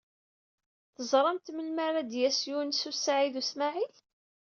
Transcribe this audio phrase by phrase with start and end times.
[0.95, 3.93] Teẓramt melmi ara d-yas Yunes u Saɛid u Smaɛil?